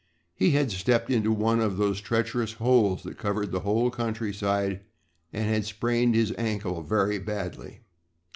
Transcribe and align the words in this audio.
He 0.33 0.49
had 0.53 0.71
stepped 0.71 1.11
into 1.11 1.31
one 1.31 1.59
of 1.59 1.77
those 1.77 2.01
treacherous 2.01 2.53
holes 2.53 3.03
that 3.03 3.19
covered 3.19 3.51
the 3.51 3.59
whole 3.59 3.91
countryside 3.91 4.81
and 5.31 5.45
had 5.47 5.63
sprained 5.63 6.15
his 6.15 6.33
ankle 6.39 6.81
very 6.81 7.19
badly. 7.19 7.81